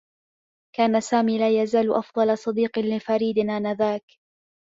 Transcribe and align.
كان 0.75 1.01
سامي 1.01 1.39
لا 1.39 1.61
يزال 1.61 1.93
أفضل 1.93 2.37
صديق 2.37 2.79
لفريد 2.79 3.37
آنذاك. 3.39 4.03